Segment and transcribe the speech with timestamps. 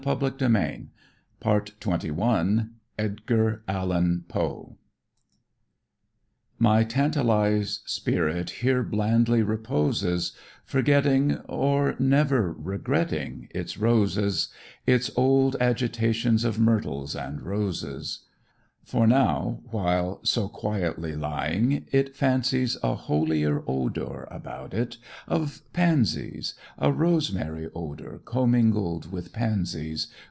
[0.03, 0.89] Nebraska State
[1.43, 2.67] Journal, July 14, 1895
[2.97, 4.75] Edgar Allan Poe
[6.57, 10.35] My tantalized spirit Here blandly reposes,
[10.65, 14.47] Forgetting, or never Regretting its roses,
[14.87, 18.25] Its old agitations Of myrtles and roses.
[18.83, 24.97] For now, while so quietly Lying, it fancies A holier odor About it,
[25.27, 30.07] of pansies A rosemary odor Commingled with pansies.